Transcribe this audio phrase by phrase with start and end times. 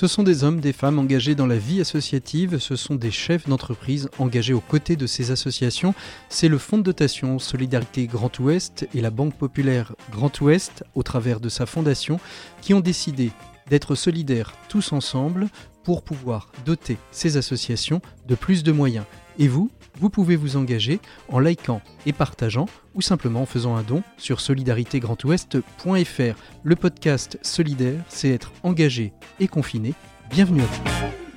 [0.00, 3.46] Ce sont des hommes, des femmes engagés dans la vie associative, ce sont des chefs
[3.46, 5.94] d'entreprise engagés aux côtés de ces associations.
[6.30, 11.02] C'est le Fonds de dotation Solidarité Grand Ouest et la Banque Populaire Grand Ouest, au
[11.02, 12.18] travers de sa fondation,
[12.62, 13.30] qui ont décidé
[13.68, 15.48] d'être solidaires tous ensemble
[15.84, 19.04] pour pouvoir doter ces associations de plus de moyens.
[19.38, 19.70] Et vous,
[20.00, 20.98] vous pouvez vous engager
[21.28, 26.36] en likant et partageant ou simplement en faisant un don sur solidaritégrandouest.fr.
[26.62, 29.94] Le podcast Solidaire, c'est être engagé et confiné.
[30.30, 31.29] Bienvenue à vous.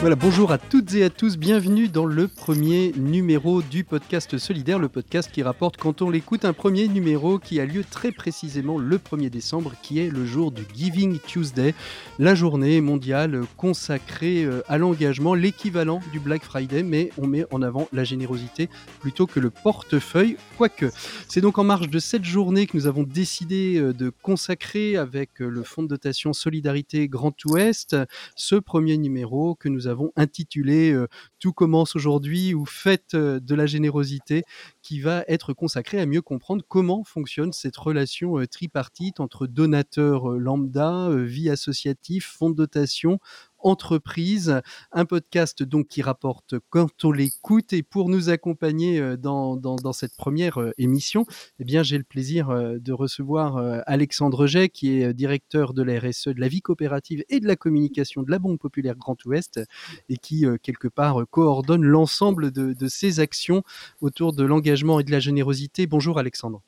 [0.00, 4.78] Voilà, bonjour à toutes et à tous, bienvenue dans le premier numéro du podcast Solidaire,
[4.78, 8.78] le podcast qui rapporte quand on l'écoute un premier numéro qui a lieu très précisément
[8.78, 11.74] le 1er décembre, qui est le jour du Giving Tuesday,
[12.18, 17.62] la journée mondiale consacrée euh, à l'engagement, l'équivalent du Black Friday, mais on met en
[17.62, 18.68] avant la générosité
[19.00, 20.90] plutôt que le portefeuille, quoique.
[21.28, 25.40] C'est donc en marge de cette journée que nous avons décidé euh, de consacrer avec
[25.40, 27.96] euh, le Fonds de dotation Solidarité Grand Ouest
[28.36, 33.54] ce premier numéro que nous avons intitulé euh, Tout commence aujourd'hui ou Faites euh, de
[33.54, 34.42] la générosité,
[34.82, 40.28] qui va être consacré à mieux comprendre comment fonctionne cette relation euh, tripartite entre donateurs
[40.32, 43.18] lambda, vie associative, fonds de dotation,
[43.64, 44.60] entreprise,
[44.92, 50.16] un podcast donc qui rapporte quand on l'écoute et pour nous accompagner euh, dans, cette
[50.16, 51.26] première euh, émission,
[51.58, 55.98] eh bien j'ai le plaisir euh, de recevoir Alexandre Jay qui est directeur de la
[55.98, 59.60] RSE, de la vie coopérative et de la communication de la Banque Populaire Grand Ouest
[60.08, 63.62] et qui quelque part coordonne l'ensemble de, ces actions
[64.00, 65.86] autour de l'engagement et de la générosité.
[65.86, 66.62] Bonjour Alexandre.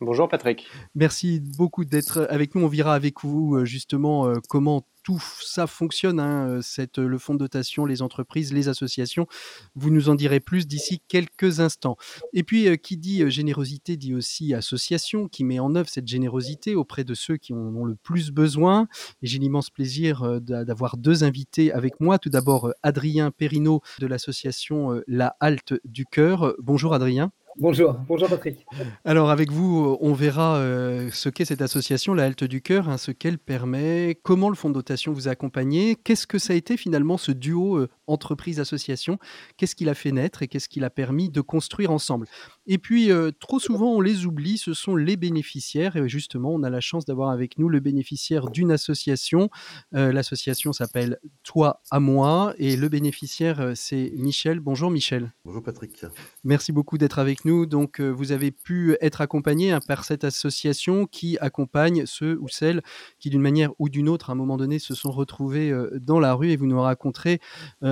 [0.00, 0.66] Bonjour Patrick.
[0.94, 2.64] Merci beaucoup d'être avec nous.
[2.64, 7.86] On verra avec vous justement comment tout ça fonctionne, hein, euh, le fonds de dotation,
[7.86, 9.28] les entreprises, les associations.
[9.76, 11.96] Vous nous en direz plus d'ici quelques instants.
[12.32, 16.08] Et puis, euh, qui dit euh, générosité dit aussi association, qui met en œuvre cette
[16.08, 18.88] générosité auprès de ceux qui en ont le plus besoin.
[19.22, 22.18] Et j'ai l'immense plaisir d'avoir deux invités avec moi.
[22.18, 26.56] Tout d'abord, Adrien Perrineau de l'association La Halte du Cœur.
[26.58, 27.30] Bonjour Adrien.
[27.58, 28.66] Bonjour, bonjour Patrick.
[29.06, 32.98] Alors avec vous, on verra euh, ce qu'est cette association, la Halte du Cœur, hein,
[32.98, 36.56] ce qu'elle permet, comment le fonds de dotation vous a accompagné, qu'est-ce que ça a
[36.56, 39.18] été finalement ce duo euh, entreprise-association,
[39.56, 42.26] qu'est-ce qu'il a fait naître et qu'est-ce qu'il a permis de construire ensemble.
[42.66, 46.62] Et puis euh, trop souvent on les oublie, ce sont les bénéficiaires et justement on
[46.62, 49.50] a la chance d'avoir avec nous le bénéficiaire d'une association.
[49.92, 54.60] L'association s'appelle Toi à moi et le bénéficiaire c'est Michel.
[54.60, 55.32] Bonjour Michel.
[55.44, 56.04] Bonjour Patrick.
[56.44, 60.24] Merci beaucoup d'être avec nous donc, euh, vous avez pu être accompagné hein, par cette
[60.24, 62.82] association qui accompagne ceux ou celles
[63.18, 66.20] qui, d'une manière ou d'une autre, à un moment donné, se sont retrouvés euh, dans
[66.20, 67.40] la rue et vous nous raconterez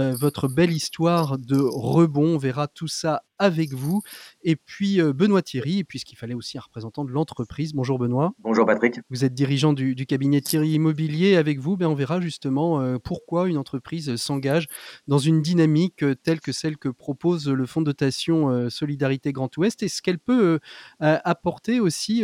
[0.04, 2.34] euh, votre belle histoire de rebond.
[2.34, 4.00] On verra tout ça avec vous.
[4.42, 7.72] Et puis Benoît Thierry, puisqu'il fallait aussi un représentant de l'entreprise.
[7.72, 8.32] Bonjour Benoît.
[8.38, 9.00] Bonjour Patrick.
[9.10, 11.34] Vous êtes dirigeant du, cabinet Thierry Immobilier.
[11.34, 14.68] Avec vous, ben, on verra justement pourquoi une entreprise s'engage
[15.08, 19.82] dans une dynamique telle que celle que propose le Fonds de dotation Solidarité Grand Ouest
[19.82, 20.60] et ce qu'elle peut
[21.00, 22.22] apporter aussi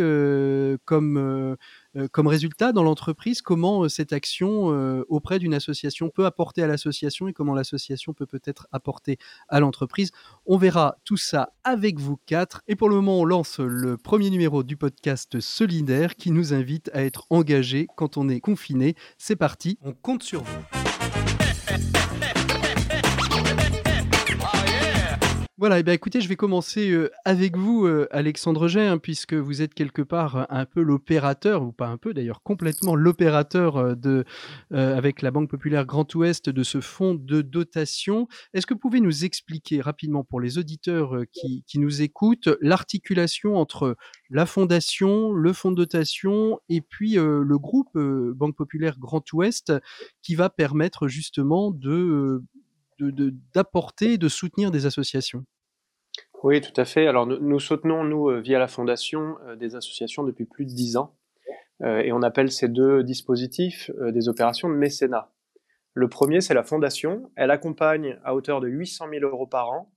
[0.85, 1.57] comme euh,
[2.13, 6.67] comme résultat dans l'entreprise, comment euh, cette action euh, auprès d'une association peut apporter à
[6.67, 9.19] l'association et comment l'association peut peut-être apporter
[9.49, 10.13] à l'entreprise.
[10.47, 12.63] On verra tout ça avec vous quatre.
[12.69, 16.91] Et pour le moment, on lance le premier numéro du podcast Solidaire qui nous invite
[16.95, 18.95] à être engagés quand on est confiné.
[19.19, 20.63] C'est parti, on compte sur vous.
[25.61, 29.35] Voilà, et bien écoutez, je vais commencer euh, avec vous, euh, Alexandre Gay, hein, puisque
[29.35, 33.95] vous êtes quelque part euh, un peu l'opérateur, ou pas un peu d'ailleurs, complètement l'opérateur
[33.95, 34.25] de,
[34.71, 38.27] avec la Banque Populaire Grand Ouest de ce fonds de dotation.
[38.55, 43.57] Est-ce que vous pouvez nous expliquer rapidement pour les auditeurs qui, qui nous écoutent l'articulation
[43.57, 43.99] entre
[44.31, 49.75] la fondation, le fonds de dotation et puis le groupe Banque Populaire Grand Ouest
[50.23, 52.43] qui va permettre justement de
[53.55, 55.45] d'apporter, de, de, soutenir des associations
[56.43, 57.07] Oui, tout à fait.
[57.07, 60.97] Alors nous, soutenons, nous, euh, via la Fondation, euh, des associations depuis plus de dix
[60.97, 61.17] ans.
[61.83, 65.33] Euh, et on appelle ces deux dispositifs des opérations de mécénat.
[65.95, 67.31] Le premier, c'est la Fondation.
[67.37, 69.93] Elle accompagne à hauteur de 800 000 euros par an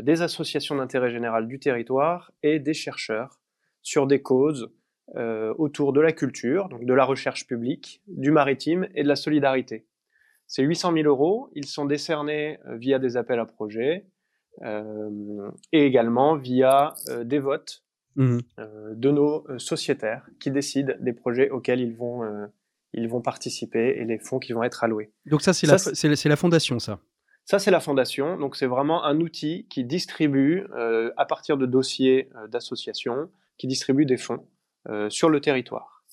[0.00, 3.40] des associations d'intérêt général du territoire et des chercheurs
[3.82, 4.70] sur des causes
[5.58, 9.88] autour de la culture, donc de la recherche publique, du maritime et de la solidarité.
[10.52, 14.04] Ces 800 000 euros, ils sont décernés euh, via des appels à projets
[14.60, 17.82] euh, et également via euh, des votes
[18.16, 18.38] mmh
[18.94, 22.20] de nos sociétaires qui décident des projets auxquels ils vont,
[22.92, 25.10] ils vont participer et les fonds qui vont être alloués.
[25.24, 25.78] Donc ça, c'est la,
[26.24, 27.00] la, fondation, ça
[27.46, 28.36] ça, c'est la fondation.
[28.36, 30.66] Donc, c'est vraiment un outil qui distribue,
[31.16, 34.46] à partir de dossiers d'associations, qui distribue des fonds
[35.08, 36.04] sur le territoire.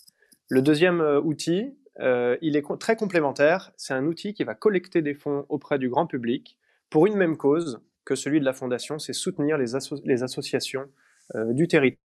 [0.48, 3.72] Le deuxième outil, il est très complémentaire.
[3.78, 6.58] C'est un outil qui va collecter des fonds auprès du grand public
[6.90, 9.76] pour une même cause que celui de la fondation, c'est soutenir les,
[10.24, 10.90] associations
[11.36, 12.09] du territoire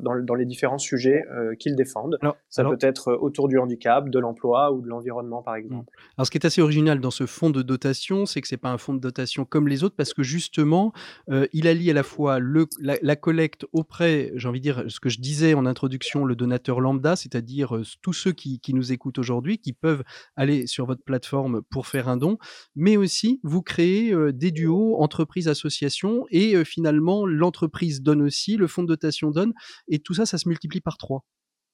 [0.00, 2.18] dans, les différents sujets euh, qu'ils défendent.
[2.48, 5.90] ça peut être euh, autour du handicap, de l'emploi ou de l'environnement, par exemple.
[5.90, 6.14] Mmh.
[6.18, 8.70] Alors, ce qui est assez original dans ce fonds de dotation, c'est que c'est pas
[8.70, 10.92] un fonds de dotation comme les autres, parce que justement,
[11.30, 15.00] euh, il allie à la fois le, la, collecte auprès, j'ai envie de dire, ce
[15.00, 19.18] que je disais en introduction, le donateur lambda, c'est-à-dire tous ceux qui, qui nous écoutent
[19.18, 20.02] aujourd'hui, qui peuvent
[20.36, 22.38] aller sur votre plateforme pour faire un don,
[22.76, 28.88] mais aussi vous créez des duos entreprise-association et finalement l'entreprise donne aussi, le fonds de
[28.88, 29.53] dotation donne
[29.88, 31.24] et tout ça, ça se multiplie par trois.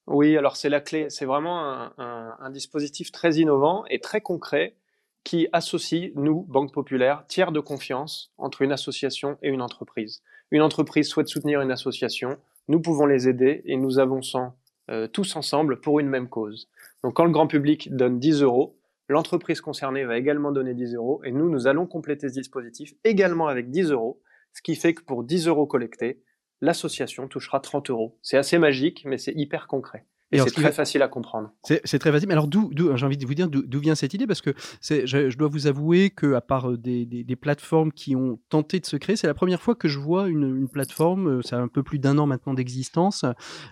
[0.07, 1.07] Oui, alors c'est la clé.
[1.09, 4.77] C'est vraiment un, dispositif très innovant et très concret
[5.23, 10.23] qui associe, nous, Banque Populaire, tiers de confiance entre une association et une entreprise.
[10.51, 12.39] Une entreprise souhaite soutenir une association,
[12.69, 14.53] nous pouvons les aider et nous avançons
[14.91, 16.69] euh, tous ensemble pour une même cause.
[17.05, 18.79] Donc quand le grand public donne 10 euros,
[19.09, 23.47] l'entreprise concernée va également donner 10 euros et nous, nous allons compléter ce dispositif également
[23.47, 24.21] avec 10 euros,
[24.53, 26.23] ce qui fait que pour 10 euros collectés,
[26.61, 28.19] l'association touchera 30 euros.
[28.23, 30.07] C'est assez magique, mais c'est hyper concret.
[30.33, 31.51] Et, c'est très facile à comprendre.
[31.65, 32.29] C'est très facile.
[32.29, 34.29] Mais alors, d'où, j'ai envie de vous dire d'où vient cette idée?
[34.29, 38.39] Parce que je, je, dois vous avouer qu'à part euh, des, des, plateformes qui ont
[38.49, 41.61] tenté de se créer, c'est la première fois que je vois une, plateforme, ça euh,
[41.61, 43.25] a un peu plus d'un an maintenant d'existence.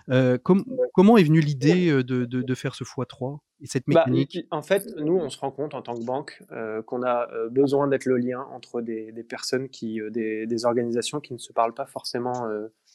[0.09, 4.05] Euh, comment est venue l'idée de, de, de, faire ce x3 et cette bah,
[4.51, 6.41] En fait, nous, on se rend compte en tant que banque
[6.85, 11.33] qu'on a besoin d'être le lien entre des, des personnes, qui, des, des, organisations qui
[11.33, 12.47] ne se parlent pas forcément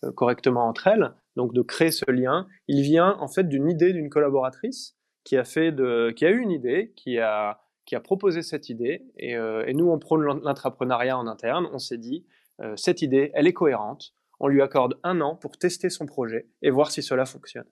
[0.05, 3.93] euh, correctement entre elles, donc de créer ce lien, il vient en fait d'une idée
[3.93, 8.01] d'une collaboratrice qui a fait de, qui a eu une idée, qui a, qui a
[8.01, 11.69] proposé cette idée, et, euh, et nous on prône l'entrepreneuriat en interne.
[11.73, 12.27] On s'est dit
[12.61, 14.15] euh, cette idée, elle est cohérente.
[14.41, 17.67] On lui accorde un an pour tester son projet et voir si cela fonctionne.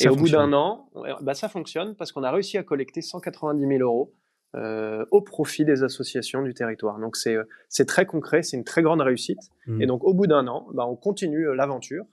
[0.00, 0.88] Et, au bout d'un an,
[1.20, 4.14] bah, ça fonctionne parce qu'on a réussi à collecter 190 000 euros
[4.54, 6.98] euh, au profit des associations du territoire.
[6.98, 7.36] Donc c'est
[7.68, 9.40] c'est très concret, c'est une très grande réussite.
[9.66, 9.82] Mmh.
[9.82, 12.04] Et donc au bout d'un an, bah, on continue euh, l'aventure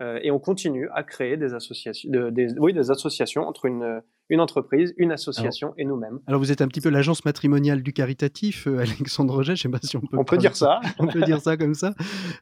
[0.00, 4.40] euh, et on continue à créer des associations, des, oui, des associations entre une, une
[4.40, 6.20] entreprise, une association et nous-mêmes.
[6.26, 9.68] Alors vous êtes un petit peu l'agence matrimoniale du caritatif, euh, Alexandre Roget, je sais
[9.68, 10.16] pas si on peut.
[10.18, 10.80] On peut dire ça.
[10.98, 11.94] on peut dire ça comme ça.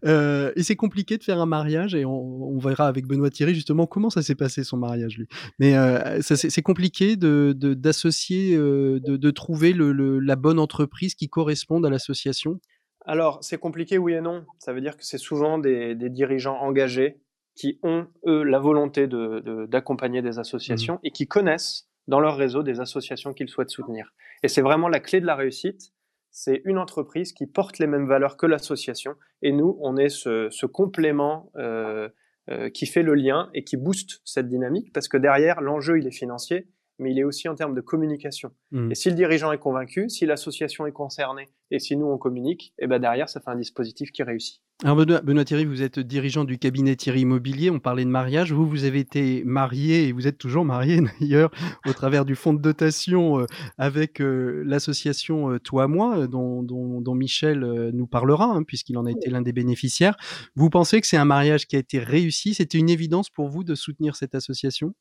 [0.05, 3.87] Euh, et c'est compliqué de faire un mariage et on, verra avec Benoît Thierry justement
[3.87, 5.27] comment ça s'est passé son mariage lui.
[5.59, 5.75] Mais
[6.21, 12.61] c'est compliqué de d'associer, de, de, trouver le, la bonne entreprise qui corresponde à l'association?
[13.05, 14.45] Alors, c'est compliqué, oui et non.
[14.59, 17.21] Ça veut dire que c'est souvent des, des, dirigeants engagés
[17.55, 21.07] qui ont, eux, la volonté d'accompagner de, des associations mmh.
[21.07, 24.13] et qui connaissent dans leur réseau des associations qu'ils souhaitent soutenir.
[24.43, 25.93] Et c'est vraiment la clé de la réussite.
[26.31, 29.15] C'est une entreprise qui porte les mêmes valeurs que l'association.
[29.43, 32.09] Et nous, on est ce, ce complément euh,
[32.51, 36.07] euh, qui fait le lien et qui booste cette dynamique parce que derrière, l'enjeu, il
[36.07, 38.51] est financier, mais il est aussi en termes de communication.
[38.71, 38.91] Mmh.
[38.91, 42.75] Et si le dirigeant est convaincu, si l'association est concernée et si nous, on communique,
[42.79, 44.63] et eh ben derrière, ça fait un dispositif qui réussit.
[44.85, 48.67] Alors Benoît, Thierry, vous êtes dirigeant du cabinet Thierry Immobilier, on parlait de mariage, vous,
[48.67, 51.53] vous avez été marié et vous êtes toujours marié d'ailleurs
[51.87, 53.47] au travers du fonds de dotation euh,
[53.79, 57.61] avec euh, l'association euh, Toi à moi dont, dont, Michel
[57.95, 60.17] nous parlera hein, puisqu'il en a été l'un des bénéficiaires.
[60.57, 62.55] Vous pensez que c'est un mariage qui a été réussi?
[62.55, 64.95] C'était une évidence pour vous de soutenir cette association?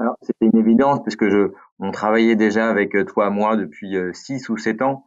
[0.00, 4.48] Alors, c'était une évidence puisque je, on travaillait déjà avec toi à moi depuis 6
[4.48, 5.04] ou 7 ans.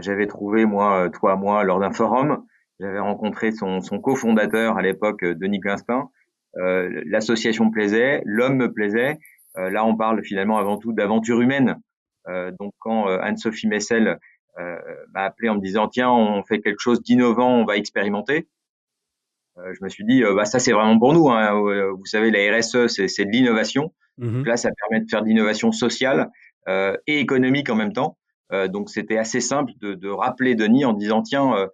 [0.00, 2.44] J'avais trouvé, moi, toi à moi, lors d'un forum.
[2.82, 6.10] J'avais rencontré son, son cofondateur à l'époque, euh, Denis Quinstin.
[6.56, 9.18] Euh, L'association me plaisait, l'homme me plaisait.
[9.56, 11.76] Euh, là, on parle finalement avant tout d'aventure humaine.
[12.26, 14.18] Euh, donc, quand Anne-Sophie Messel
[15.14, 18.48] m'a appelé en me disant tiens, on fait quelque chose d'innovant, on va expérimenter.
[19.56, 21.30] je me suis dit bah ça c'est vraiment pour nous.
[21.30, 21.52] Hein.
[21.54, 23.94] Vous savez, la RSE c'est de l'innovation.
[24.18, 26.30] Mmh là, ça permet de faire de l'innovation sociale
[26.68, 28.18] et économique en même temps.
[28.68, 31.66] donc c'était assez simple de, de, rappeler Denis en disant tiens, euh,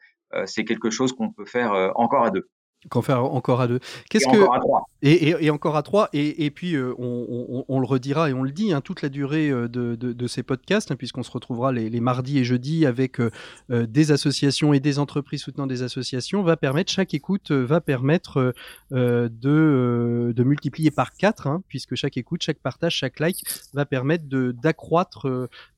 [0.47, 2.49] c'est quelque chose qu'on peut faire euh, encore à deux.
[2.91, 3.81] Qu'on fait encore à deux.
[4.09, 4.89] Qu'est-ce que encore à trois.
[5.03, 6.09] Et, et, encore à trois.
[6.13, 9.09] Et, et puis euh, on, on, le redira et on le dit hein, toute la
[9.09, 12.87] durée de, de, de ces podcasts, hein, puisqu'on se retrouvera les, les, mardis et jeudis
[12.87, 13.31] avec euh,
[13.69, 18.55] des associations et des entreprises soutenant des associations, va permettre chaque écoute va permettre
[18.93, 23.43] euh, de, de multiplier par quatre, hein, puisque chaque écoute, chaque partage, chaque like
[23.75, 25.27] va permettre d'accroître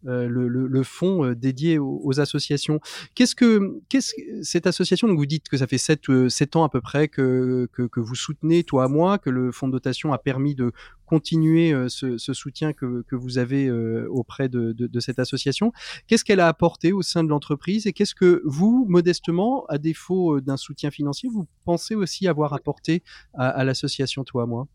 [0.02, 2.78] le, le, le, fonds dédié aux, associations.
[3.14, 6.68] Qu'est-ce que qu'est-ce cette association Donc vous dites que ça fait sept, sept ans à
[6.68, 10.54] peu près que, vous soutenez, toi à moi, que le fonds de dotation a permis
[10.54, 10.72] de
[11.06, 15.72] continuer euh, ce, soutien que, vous avez euh, auprès de, de, cette association.
[16.06, 20.36] Qu'est-ce qu'elle a apporté au sein de l'entreprise et qu'est-ce que vous, modestement, à défaut
[20.36, 23.02] euh, d'un soutien financier, vous pensez aussi avoir apporté
[23.34, 24.66] à, l'association Toi à moi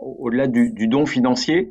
[0.00, 1.70] Au-delà du, don financier,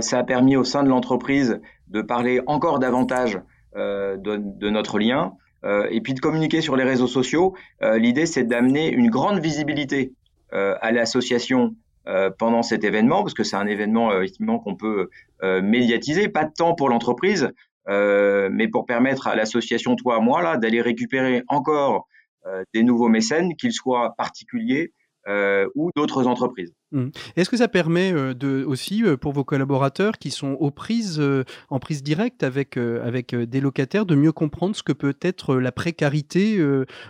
[0.00, 3.40] ça a permis au sein de l'entreprise de parler encore davantage
[3.74, 7.54] de, notre lien et puis de communiquer sur les réseaux sociaux.
[7.80, 10.12] L'idée, c'est d'amener une grande visibilité
[10.50, 11.74] à l'association
[12.38, 15.08] pendant cet événement, parce que c'est un événement effectivement qu'on peut
[15.42, 17.52] médiatiser, pas de temps pour l'entreprise,
[17.88, 22.06] euh, mais pour permettre à l'association Toi moi là d'aller récupérer encore
[22.46, 24.92] euh, des nouveaux mécènes, qu'ils soient particuliers
[25.28, 26.72] euh, ou d'autres entreprises.
[26.92, 27.08] Mmh.
[27.36, 31.22] Est-ce que ça permet de, aussi pour vos collaborateurs qui sont aux prises,
[31.70, 35.72] en prise directe avec, avec des locataires de mieux comprendre ce que peut être la
[35.72, 36.58] précarité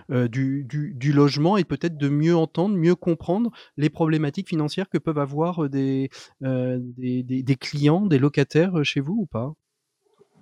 [0.09, 4.99] du, du, du, logement et peut-être de mieux entendre, mieux comprendre les problématiques financières que
[4.99, 6.11] peuvent avoir des,
[6.41, 9.53] des, des, des clients, des locataires chez vous ou pas?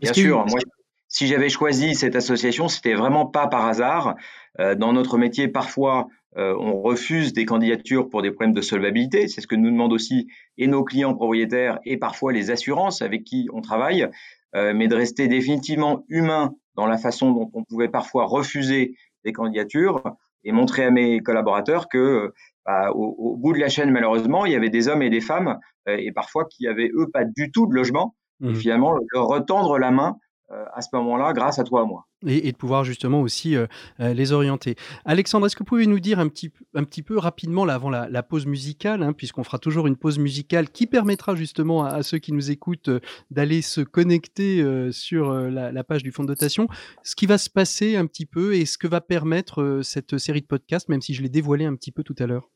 [0.01, 0.61] Bien sûr, moi,
[1.11, 4.15] si j'avais choisi cette association, c'était vraiment pas par hasard.
[4.61, 6.07] Euh, dans notre métier, parfois,
[6.39, 9.27] euh, on refuse des candidatures pour des problèmes de solvabilité.
[9.27, 13.25] C'est ce que nous demandent aussi et nos clients propriétaires et parfois les assurances avec
[13.25, 14.09] qui on travaille,
[14.55, 19.33] euh, mais de rester définitivement humain dans la façon dont on pouvait parfois refuser des
[19.33, 20.05] candidatures
[20.45, 22.33] et montrer à mes collaborateurs que
[22.65, 25.59] bah, au, bout de la chaîne, malheureusement, il y avait des hommes et des femmes
[25.87, 28.55] et parfois qui avaient eux pas du tout de logement et mmh.
[28.55, 30.17] finalement leur retendre la main
[30.51, 32.07] à ce moment-là grâce à toi à moi.
[32.27, 33.67] Et, de pouvoir justement aussi euh,
[34.01, 34.77] euh, les orienter.
[35.07, 38.23] Alexandre, est-ce que vous pouvez nous dire un petit, un petit peu rapidement, avant la,
[38.23, 42.33] pause musicale, hein, puisqu'on fera toujours une pause musicale qui permettra justement à, ceux qui
[42.33, 42.91] nous écoutent
[43.31, 46.69] d'aller se connecter sur la, page du fonds de dotation,
[47.03, 50.43] ce qui va se passer un petit peu et ce que va permettre cette série
[50.43, 52.51] de podcasts, même si je l'ai dévoilé un petit peu tout à l'heure?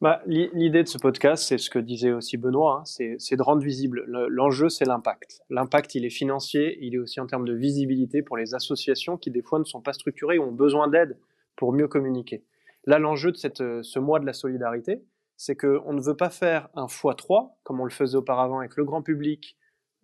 [0.00, 3.62] Bah, L'idée de ce podcast, c'est ce que disait aussi Benoît, hein, c'est de rendre
[3.62, 4.04] visible.
[4.06, 5.42] L'enjeu, c'est l'impact.
[5.50, 9.30] L'impact, il est financier, il est aussi en termes de visibilité pour les associations qui,
[9.30, 11.18] des fois, ne sont pas structurées ou ont besoin d'aide
[11.56, 12.44] pour mieux communiquer.
[12.86, 15.02] Là, l'enjeu de ce mois de la solidarité,
[15.36, 18.84] c'est qu'on ne veut pas faire un x3, comme on le faisait auparavant avec le
[18.84, 19.56] grand public,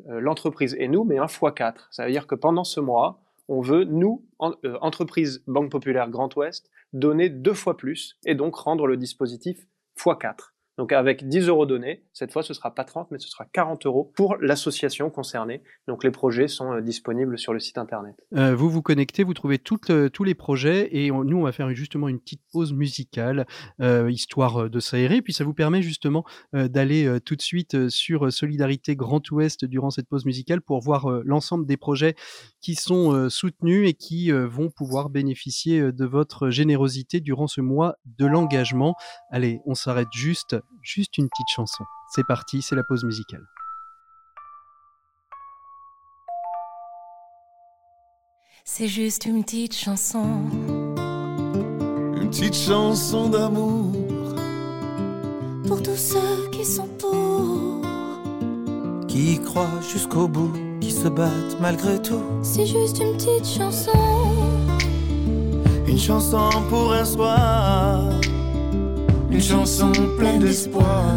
[0.08, 1.88] euh, l'entreprise et nous, mais un x4.
[1.90, 6.34] Ça veut dire que pendant ce mois, on veut, nous, euh, entreprise Banque Populaire Grand
[6.36, 9.66] Ouest, donner deux fois plus et donc rendre le dispositif
[9.98, 10.57] x4.
[10.78, 13.84] Donc avec 10 euros donnés, cette fois ce sera pas 30 mais ce sera 40
[13.86, 15.62] euros pour l'association concernée.
[15.88, 18.14] Donc les projets sont euh, disponibles sur le site internet.
[18.36, 21.68] Euh, vous vous connectez, vous trouvez euh, tous les projets et nous on va faire
[21.74, 23.46] justement une petite pause musicale
[24.08, 25.20] histoire de s'aérer.
[25.20, 30.06] Puis ça vous permet justement d'aller tout de suite sur Solidarité Grand Ouest durant cette
[30.08, 32.14] pause musicale pour voir l'ensemble des projets
[32.60, 38.26] qui sont soutenus et qui vont pouvoir bénéficier de votre générosité durant ce mois de
[38.26, 38.94] l'engagement.
[39.30, 41.84] Allez, on s'arrête juste juste une petite chanson.
[42.14, 43.46] C'est parti, c'est la pause musicale.
[48.64, 50.26] C'est juste une petite chanson.
[52.16, 53.92] Une petite chanson d'amour.
[55.66, 57.82] Pour tous ceux qui sont pour.
[59.08, 62.22] Qui y croient jusqu'au bout, qui se battent malgré tout.
[62.42, 63.92] C'est juste une petite chanson.
[65.86, 68.10] Une chanson pour un soir
[69.38, 71.14] une chanson pleine d'espoir.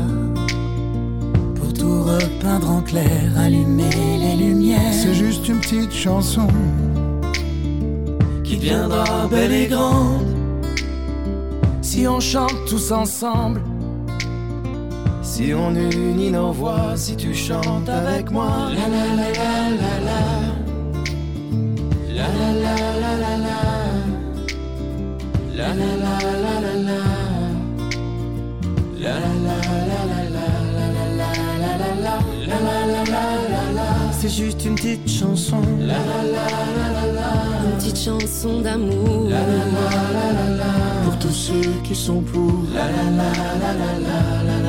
[1.55, 4.93] Pour tout repeindre en clair, allumer les lumières.
[4.93, 6.47] C'est juste une petite chanson
[8.43, 10.27] qui deviendra belle et grande.
[11.81, 13.63] Si on chante tous ensemble,
[15.23, 18.69] si on unit nos voix, si tu chantes avec moi.
[18.77, 20.21] La la la la la la.
[22.17, 23.61] La la la la la la.
[25.57, 26.13] La la la
[26.43, 27.20] la la la.
[34.11, 35.61] C'est juste une petite chanson.
[35.63, 35.87] Une
[37.77, 39.31] petite chanson d'amour.
[41.03, 42.65] Pour tous ceux qui sont pour.
[42.73, 44.60] C'est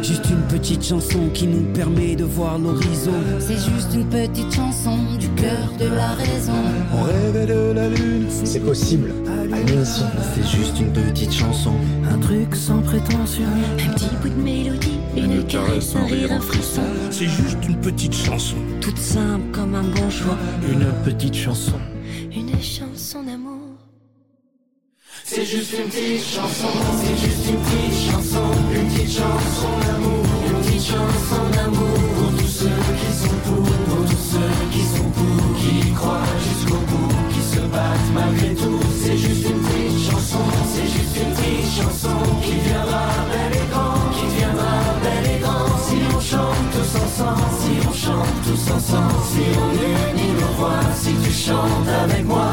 [0.00, 3.12] Juste une petite chanson qui nous permet de voir l'horizon.
[3.40, 6.52] C'est juste une petite chanson du cœur de la raison.
[6.94, 8.26] On rêvait de la lune.
[8.44, 10.06] C'est possible à l'unisson.
[10.34, 11.72] C'est juste une petite chanson.
[12.08, 13.42] Un truc sans prétention.
[13.72, 15.00] Un petit bout de mélodie.
[15.16, 16.82] Une caresse, un rire, un frisson.
[17.10, 18.56] C'est juste une petite chanson.
[18.80, 20.38] Toute simple comme un bon choix.
[20.70, 21.80] Une petite chanson.
[22.32, 22.89] Une chanson.
[25.32, 26.66] C'est juste une petite chanson,
[27.04, 32.48] c'est juste une petite chanson, une petite chanson d'amour, une petite chanson d'amour pour tous
[32.48, 37.42] ceux qui sont pour, pour tous ceux qui sont pour, qui croient jusqu'au bout, qui
[37.42, 38.80] se battent malgré tout.
[39.04, 40.42] C'est juste une petite chanson,
[40.74, 45.78] c'est juste une petite chanson qui viendra belle et grande, qui viendra belle et grande.
[45.86, 50.82] Si on chante tous ensemble, si on chante tous ensemble, si on unit nos voix,
[51.00, 52.49] si tu chantes avec moi,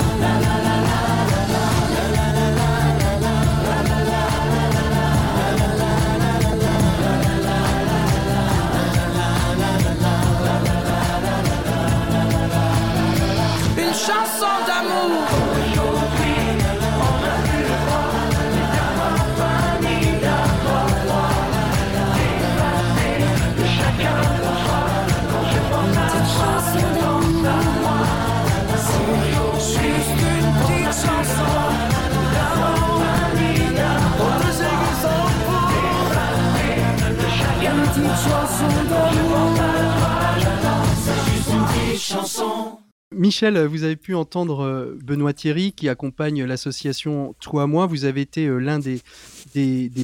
[43.14, 47.88] Michel, vous avez pu entendre euh, Benoît Thierry qui accompagne l'association Toi moi.
[47.88, 49.02] Vous avez été euh, l'un des,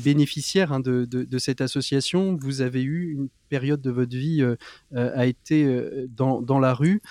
[0.03, 2.36] bénéficiaires hein, de, cette association.
[2.36, 4.55] Vous avez eu une période de votre vie euh,
[4.91, 5.67] a été
[6.10, 7.01] dans, la rue.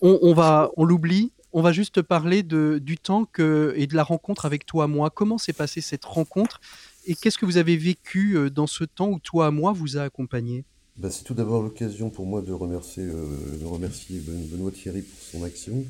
[0.00, 1.32] On, va, on l'oublie.
[1.52, 5.10] On va juste parler du temps et de la rencontre avec Toi moi.
[5.10, 6.60] Comment s'est passée cette rencontre
[7.06, 10.64] et qu'est-ce que vous avez vécu dans ce temps où Toi moi vous a accompagné?
[10.96, 13.26] Bah, c'est tout d'abord l'occasion pour moi de remercier, euh,
[13.64, 15.84] remercier Benoît Thierry pour son action.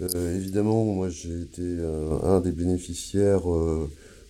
[0.00, 3.42] Euh, évidemment, moi j'ai été euh, un des bénéficiaires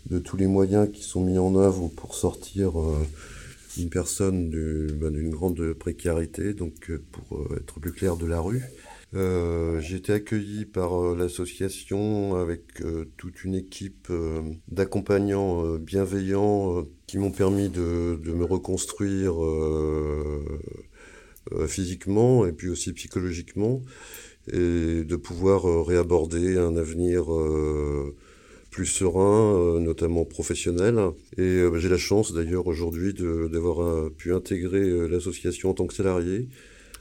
[0.07, 2.73] de tous les moyens qui sont mis en œuvre pour sortir
[3.77, 4.49] une personne
[4.99, 8.63] bah, d'une grande précarité, donc pour être plus clair de la rue.
[9.17, 14.13] Euh, j'ai été accueilli par euh, l'association avec euh, toute une équipe
[14.69, 19.35] d'accompagnants bienveillants qui m'ont permis de, de, me reconstruire
[21.67, 23.81] physiquement et puis aussi psychologiquement
[24.53, 27.27] et de pouvoir réaborder un avenir
[28.71, 30.99] plus serein, notamment professionnel.
[31.39, 36.49] Et j'ai la chance d'ailleurs aujourd'hui d'avoir pu intégrer l'association en tant que salarié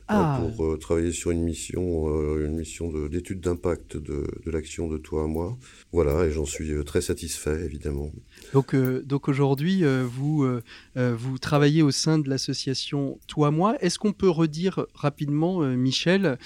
[0.07, 0.39] ah.
[0.55, 4.97] pour euh, travailler sur une mission, euh, une mission d'étude d'impact de, de l'action de
[4.97, 5.57] toi à moi.
[5.91, 8.11] Voilà, et j'en suis euh, très satisfait, évidemment.
[8.53, 10.47] Donc, donc aujourd'hui, vous,
[10.95, 13.75] vous travaillez au sein de l'association Toi à moi.
[13.81, 16.37] Est-ce qu'on peut redire rapidement, Michel,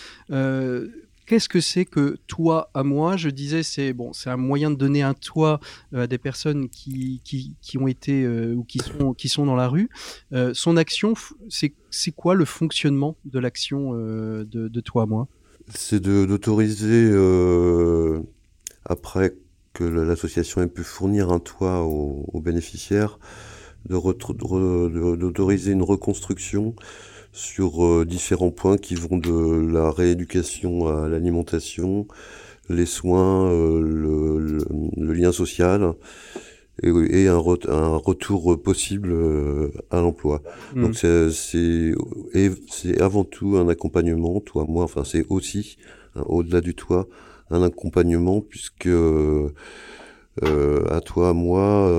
[1.29, 3.15] Qu'est-ce que c'est que toi à moi?
[3.15, 5.59] Je disais, c'est bon, c'est un moyen de donner un toit
[5.93, 9.45] euh, à des personnes qui, qui, qui ont été euh, ou qui sont, qui sont
[9.45, 9.91] dans la rue.
[10.33, 11.13] Euh, son action,
[11.47, 11.75] c'est,
[12.15, 15.27] quoi le fonctionnement de l'action de, de, toi à moi?
[15.67, 17.11] C'est d'autoriser,
[18.85, 19.35] après
[19.73, 23.19] que l'association ait pu fournir un toit aux, bénéficiaires,
[23.87, 26.73] d'autoriser une reconstruction
[27.31, 32.07] sur euh, différents points qui vont de la rééducation à l'alimentation,
[32.69, 35.93] les soins, euh, le, lien social
[36.81, 40.41] et, un, un, retour possible euh, à l'emploi.
[40.73, 40.81] Mmh.
[40.81, 45.77] Donc c'est c'est avant tout un accompagnement, toi, moi, enfin c'est aussi
[46.15, 47.07] hein, au-delà du toit
[47.49, 49.51] un accompagnement puisque euh,
[50.41, 51.91] à toi, à moi,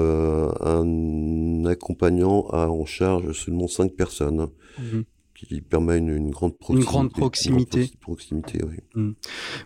[0.60, 4.48] un accompagnant a en charge seulement cinq personnes.
[4.78, 5.00] Mmh
[5.46, 6.84] qui permet une, grande proximité.
[6.84, 7.90] Une grande proximité.
[8.00, 8.76] proximité oui.
[8.94, 9.12] Hmm.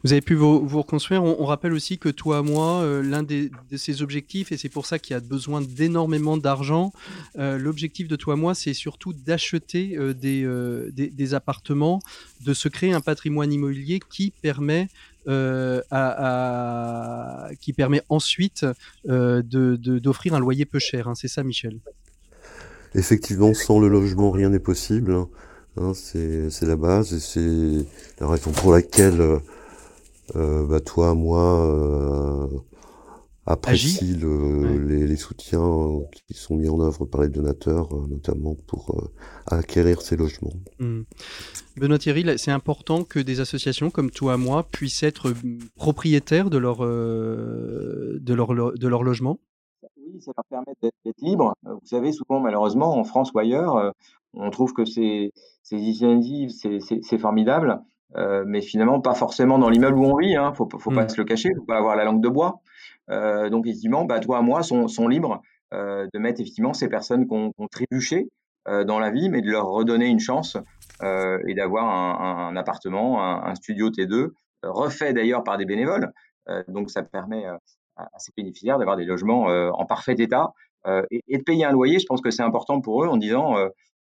[0.02, 1.22] Vous avez pu vous, reconstruire.
[1.22, 4.98] On, rappelle aussi que toi, moi, euh, l'un de ces objectifs, et c'est pour ça
[4.98, 6.92] qu'il y a besoin d'énormément d'argent,
[7.38, 12.00] euh, l'objectif de toi, moi, c'est surtout d'acheter euh, des, des, appartements,
[12.44, 14.88] de se créer un patrimoine immobilier qui permet
[15.26, 15.88] à,
[17.60, 18.66] qui permet ensuite
[19.04, 21.08] d'offrir de, un loyer peu cher.
[21.08, 21.14] Hein.
[21.14, 21.80] C'est ça, Michel?
[22.94, 25.26] Effectivement, sans le logement, rien n'est possible.
[25.76, 25.92] Hein.
[25.94, 27.86] C'est la base et c'est
[28.20, 29.38] la raison pour laquelle euh,
[30.36, 32.46] euh bah, toi, moi, euh,
[33.46, 38.56] apprécie le, les, les, soutiens qui sont mis en œuvre par les donateurs, euh, notamment
[38.66, 40.54] pour euh, acquérir ces logements.
[40.78, 41.02] Mmh.
[41.76, 45.34] Benoît Thierry, c'est important que des associations comme toi, moi, puissent être
[45.74, 49.38] propriétaires de leur, de leur, de leur logement?
[49.96, 51.54] Oui, ça leur permet d'être libres.
[51.64, 53.92] Vous savez, souvent, malheureusement, en France ou ailleurs,
[54.36, 55.32] on trouve que c'est
[55.64, 57.80] ces initiatives, c'est formidable,
[58.16, 60.36] euh, mais finalement pas forcément dans l'immeuble où on vit.
[60.36, 61.08] Hein, faut, faut pas mm.
[61.08, 62.60] se le cacher, faut pas avoir la langue de bois.
[63.10, 65.40] Euh, donc effectivement, bah, toi, moi, sont, sont libres
[65.72, 68.28] euh, de mettre effectivement ces personnes qui ont, trébuché
[68.86, 70.56] dans la vie, mais de leur redonner une chance
[71.02, 74.30] et d'avoir un, appartement, un, studio T2
[74.62, 76.10] refait d'ailleurs par des bénévoles.
[76.68, 77.58] donc ça permet à,
[78.16, 80.54] ces bénéficiaires d'avoir des logements en parfait état
[81.10, 81.98] et, et, de payer un loyer.
[81.98, 83.54] Je pense que c'est important pour eux en disant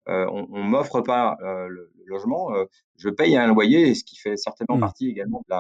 [0.10, 2.66] euh, on, on m'offre pas euh, le, logement, euh,
[2.98, 4.82] je paye un loyer, ce qui fait certainement mmh.
[4.82, 5.56] partie également de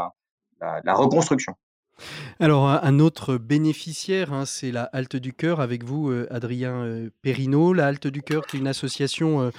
[0.84, 1.54] la, reconstruction.
[2.40, 7.74] Alors, un autre bénéficiaire, hein, c'est la Halte du Cœur, avec vous, Adrien Perrineau.
[7.74, 9.52] La Halte du Cœur, qui est une association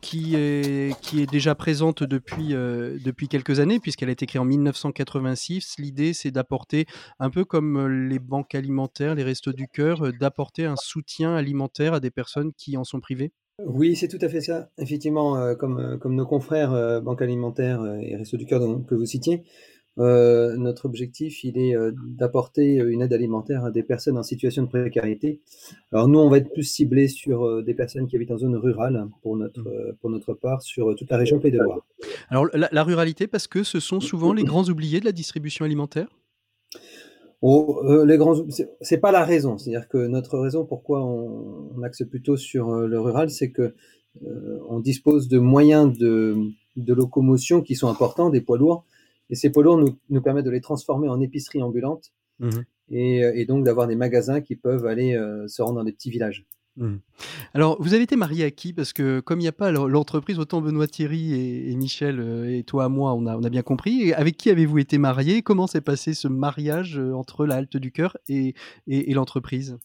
[0.00, 4.44] qui, est, qui est déjà présente depuis, depuis quelques années, puisqu'elle a été créée en
[4.44, 5.74] 1986.
[5.78, 6.86] L'idée, c'est d'apporter,
[7.18, 12.00] un peu comme les banques alimentaires, les restos du Cœur, d'apporter un soutien alimentaire à
[12.00, 13.32] des personnes qui en sont privées.
[13.58, 14.70] Oui, c'est tout à fait ça.
[14.78, 18.94] Effectivement, euh, comme, euh, comme nos confrères euh, Banque Alimentaire et Restos du Cœur que
[18.94, 19.42] vous citiez,
[19.98, 21.74] notre objectif, il est
[22.16, 25.42] d'apporter une aide alimentaire à des personnes en situation de précarité.
[25.92, 29.06] Alors nous, on va être plus ciblé sur des personnes qui habitent en zone rurale,
[29.20, 29.96] pour notre, mmh.
[30.00, 31.84] pour notre part, sur toute la région Pays de Loire.
[32.30, 36.08] Alors la ruralité, parce que ce sont souvent les grands oubliés de la distribution alimentaire?
[37.42, 38.36] Euh, les grands,
[38.80, 39.58] c'est pas la raison.
[39.58, 43.74] C'est-à-dire que notre raison pourquoi on, axe plutôt sur euh, le rural, c'est que
[44.24, 46.36] euh, on dispose de moyens de,
[46.76, 48.84] de locomotion qui sont importants, des poids lourds.
[49.30, 52.60] Et ces poids lourds nous, nous permettent de les transformer en épicerie ambulante Mmh.
[52.90, 56.10] et, et donc d'avoir des magasins qui peuvent aller euh, se rendre dans des petits
[56.10, 56.44] villages.
[56.76, 56.96] Mmh.
[57.52, 58.72] Alors, vous avez été marié à qui?
[58.72, 62.18] Parce que comme il n'y a pas l'en- l'entreprise, autant Benoît Thierry et, et Michel
[62.18, 64.02] euh, et toi, moi, on a, on a bien compris.
[64.08, 65.42] Et avec qui avez-vous été marié?
[65.42, 68.54] Comment s'est passé ce mariage euh, entre la Halte du Cœur et,
[68.86, 69.76] et- et l'entreprise?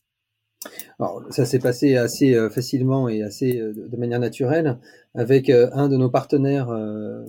[1.00, 4.80] Alors, ça s'est passé assez euh, facilement et assez euh, de manière naturelle
[5.14, 7.24] avec euh, un de nos partenaires euh,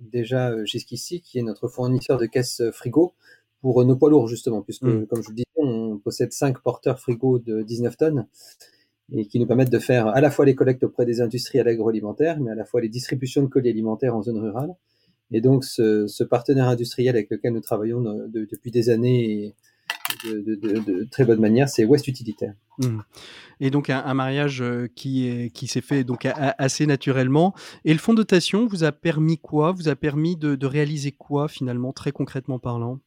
[0.00, 3.14] déjà euh, jusqu'ici, qui est notre fournisseur de caisses frigo
[3.62, 5.06] pour euh, nos poids lourds justement, puisque Mm.
[5.06, 8.26] comme je vous le disais, on possède cinq porteurs frigo de 19 tonnes
[9.14, 12.40] et qui nous permettent de faire à la fois les collectes auprès des industriels agroalimentaires,
[12.40, 14.74] mais à la fois les distributions de colis alimentaires en zone rurale.
[15.30, 19.54] Et donc, ce, ce partenaire industriel avec lequel nous travaillons euh, de- depuis des années
[20.24, 22.54] de, de- très bonne manière, c'est West Utilitaire.
[22.78, 22.98] Mmh.
[23.60, 26.86] Et donc un, un mariage euh, qui est qui s'est fait donc a- a- assez
[26.86, 27.54] naturellement.
[27.84, 29.72] Et le fonds de dotation vous a permis quoi?
[29.72, 32.98] Vous a permis de, réaliser quoi finalement, très concrètement parlant?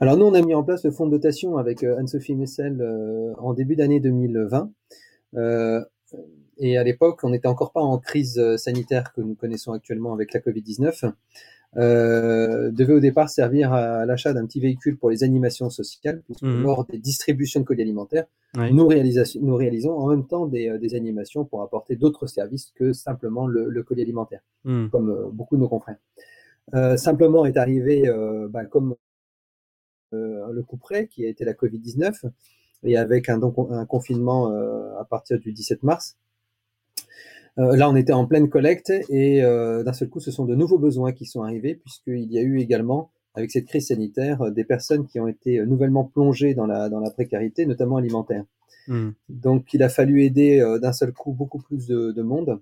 [0.00, 2.80] Alors nous, on a mis en place le fonds de dotation avec euh, Anne-Sophie Messel
[2.80, 4.70] euh, en début d'année 2020.
[5.36, 5.84] Euh,
[6.58, 10.12] et à l'époque, on n'était encore pas en crise euh, sanitaire que nous connaissons actuellement
[10.12, 11.12] avec la Covid-19.
[11.76, 16.42] Euh, devait au départ servir à, l'achat d'un petit véhicule pour les animations sociales, puisque
[16.42, 16.62] Mhm.
[16.62, 21.62] lors des distributions de colis alimentaires, nous, réalisons en même temps des, des animations pour
[21.62, 24.88] apporter d'autres services que simplement le, le colis alimentaire Mmh.
[24.88, 25.98] comme euh, beaucoup de nos confrères.
[26.74, 28.10] Euh, simplement est arrivé,
[28.50, 28.94] bah, comme
[30.12, 32.30] le coup près, qui a été la Covid-19,
[32.84, 36.16] et avec un, donc, un confinement euh, à partir du 17 mars.
[37.58, 40.54] Euh, là, on était en pleine collecte et euh, d'un seul coup, ce sont de
[40.54, 44.64] nouveaux besoins qui sont arrivés, puisqu'il y a eu également, avec cette crise sanitaire, des
[44.64, 48.44] personnes qui ont été nouvellement plongées dans la, dans la précarité, notamment alimentaire.
[48.88, 49.10] Mmh.
[49.28, 52.60] Donc, il a fallu aider euh, d'un seul coup beaucoup plus de, de monde.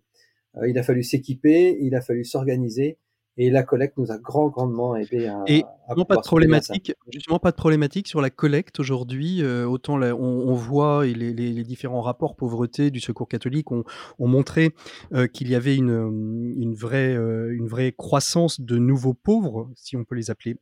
[0.57, 2.99] Euh, il a fallu s'équiper, il a fallu s'organiser,
[3.37, 5.45] et la collecte nous a grand, grandement aidé à.
[5.47, 9.43] Et à non, pas de problématique, justement pas de problématique sur la collecte aujourd'hui.
[9.43, 13.29] euh, autant la- on, on voit et les, les- les différents rapports pauvreté du Secours
[13.29, 13.85] catholique ont,
[14.19, 14.75] ont montré
[15.13, 19.97] euh, qu'il y avait une, une, vraie, euh, une vraie croissance de nouveaux pauvres, si
[19.97, 20.57] on peut les appeler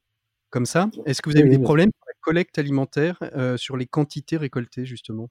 [0.50, 0.90] comme ça.
[1.06, 1.62] Est-ce que vous avez Oui, des oui.
[1.64, 3.18] problèmes sur la collecte alimentaire,
[3.56, 5.30] sur les quantités récoltées justement?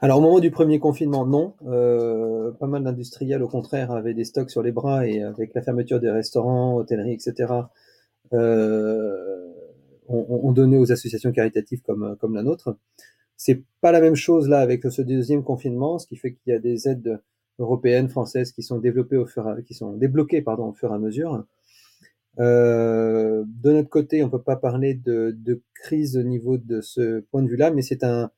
[0.00, 1.54] Alors, au moment du premier confinement, non.
[1.66, 5.62] Euh, pas mal d'industriels, au contraire, avaient des stocks sur les bras et avec la
[5.62, 7.52] fermeture des restaurants, hôtelleries, etc.,
[8.32, 9.52] euh,
[10.08, 12.76] on, on donnait aux associations caritatives comme, comme la nôtre.
[13.36, 16.56] C'est pas la même chose là avec ce deuxième confinement, ce qui fait qu'il y
[16.56, 17.20] a des aides
[17.58, 20.98] européennes, françaises qui sont développées au fur qui sont débloquées pardon, au fur et à
[20.98, 21.44] mesure.
[22.40, 27.20] Euh, de notre côté, on peut pas parler de, de crise au niveau de ce
[27.20, 28.30] point de vue-là, mais c'est un,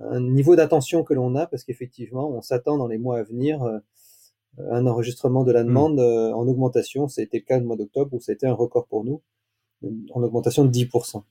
[0.00, 3.62] un niveau d'attention que l'on a parce qu'effectivement, on s'attend dans les mois à venir
[3.62, 3.78] euh,
[4.70, 7.08] à un enregistrement de la demande euh, en augmentation.
[7.08, 9.22] C'était le cas le mois d'octobre où c'était un record pour nous,
[10.14, 11.22] en augmentation de 10%.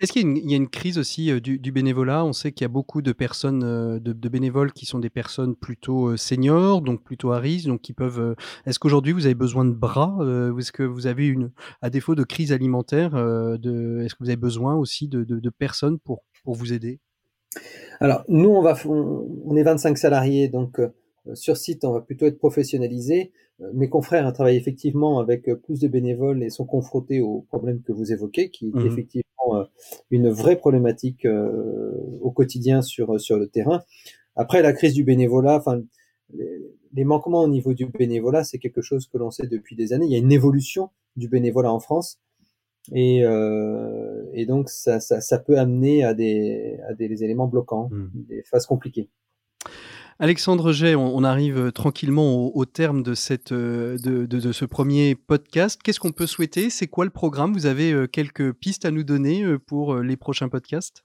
[0.00, 2.24] Est-ce qu'il y, a une- il y a une crise aussi euh, du, du bénévolat?
[2.24, 5.10] On sait qu'il y a beaucoup de personnes, euh, de, de bénévoles qui sont des
[5.10, 8.36] personnes plutôt euh, seniors, donc plutôt à risque, donc qui peuvent.
[8.66, 10.16] Est-ce qu'aujourd'hui vous avez besoin de bras
[10.58, 11.50] Est-ce que vous avez une,
[11.82, 15.50] à défaut de crise alimentaire, de, est-ce que vous avez besoin aussi de, de- de
[15.50, 17.00] personnes pour, pour vous aider?
[18.00, 20.88] Alors, nous, on, va, on, est 25 salariés, donc euh,
[21.34, 23.32] sur site, on va plutôt être professionnalisé.
[23.60, 27.82] Euh, Mes confrères travaillent effectivement avec euh, plus de bénévoles et sont confrontés aux problèmes
[27.82, 28.86] que vous évoquez, qui est Mhm.
[28.86, 29.24] effectivement
[30.10, 31.26] une vraie problématique
[32.22, 33.82] au quotidien sur, sur le terrain.
[34.36, 35.82] Après, la crise du bénévolat, enfin,
[36.32, 36.60] les,
[36.94, 40.06] les manquements au niveau du bénévolat, c'est quelque chose que l'on sait depuis des années.
[40.06, 42.18] Il y a une évolution du bénévolat en France.
[42.92, 47.88] Et, euh, et donc, ça, ça, ça peut amener à des, à des éléments bloquants,
[47.90, 48.10] Mhm.
[48.14, 49.08] des phases compliquées.
[50.20, 54.52] Alexandre Jay, on, on arrive tranquillement au, au terme de, cette, euh, de, de- de
[54.52, 55.80] ce premier podcast.
[55.82, 56.70] Qu'est-ce qu'on peut souhaiter?
[56.70, 57.52] C'est quoi le programme?
[57.52, 61.04] Vous avez euh, quelques pistes à nous donner euh, pour les prochains podcasts?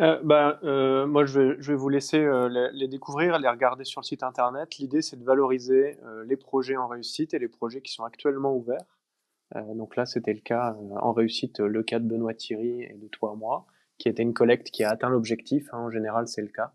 [0.00, 3.48] Euh, bah, euh, moi, je vais, je vais vous laisser euh, les, les découvrir, les
[3.48, 4.76] regarder sur le site internet.
[4.78, 8.56] L'idée, c'est de valoriser euh, les projets en réussite et les projets qui sont actuellement
[8.56, 8.86] ouverts.
[9.56, 12.82] Euh, donc là, c'était le cas euh, en réussite, euh, le cas de Benoît Thierry
[12.82, 13.66] et de toi, moi,
[13.98, 15.68] qui était une collecte qui a atteint l'objectif.
[15.72, 16.72] hein, en général, c'est le cas.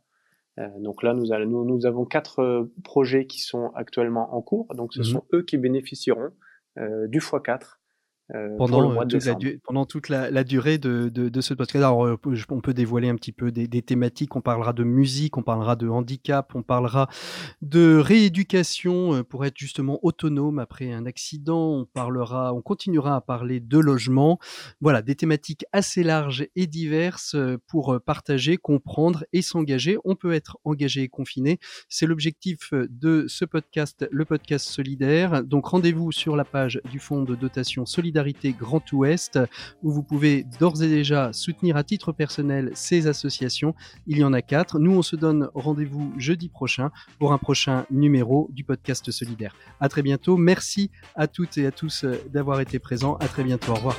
[0.60, 4.68] Euh, donc là, nous, nous, nous avons quatre projets qui sont actuellement en cours.
[4.76, 5.06] Donc ce Mhm.
[5.06, 6.32] sont eux qui bénéficieront
[6.78, 7.77] euh, du x4
[8.36, 11.78] Euh, pendant, toute la, pendant toute la, durée de, de, de, ce podcast.
[11.78, 14.36] Alors, euh, on peut dévoiler un petit peu des, des, thématiques.
[14.36, 17.08] On parlera de musique, on parlera de handicap, on parlera
[17.62, 21.72] de rééducation euh, pour être justement autonome après un accident.
[21.72, 24.40] On parlera, on continuera à parler de logement.
[24.82, 27.38] Voilà, des thématiques assez larges et diverses
[27.68, 29.98] pour partager, comprendre et s'engager.
[30.04, 31.60] On peut être engagé et confiné.
[31.88, 35.46] C'est l'objectif de ce podcast, le podcast solidaire.
[35.46, 38.17] Donc, rendez-vous sur la page du Fonds de dotation solidaire
[38.54, 39.40] Grand Ouest,
[39.84, 43.76] où vous pouvez d'ores et déjà soutenir à titre personnel ces associations.
[44.08, 44.80] Il y en a quatre.
[44.80, 49.56] Nous, on se donne rendez-vous jeudi prochain pour un prochain numéro du podcast solidaire.
[49.80, 50.38] À très bientôt.
[50.38, 53.16] Merci à toutes et à tous d'avoir été présents.
[53.16, 53.72] À très bientôt.
[53.72, 53.98] Au revoir.